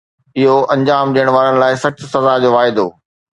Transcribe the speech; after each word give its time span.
اهو 0.39 0.55
انجام 0.75 1.13
ڏيڻ 1.17 1.27
وارن 1.35 1.59
لاءِ 1.65 1.75
سخت 1.83 1.99
سزا 2.15 2.35
جو 2.41 2.49
واعدو 2.57 2.87